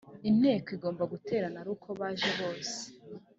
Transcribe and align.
inteko 0.29 0.67
igomba 0.75 1.03
guterana 1.13 1.57
ari 1.61 1.69
uko 1.75 1.89
baje 1.99 2.29
bose 2.39 2.77